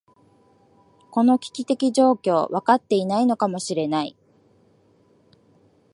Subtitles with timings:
[1.11, 4.17] この危機的状況、分かっていないのかもしれない。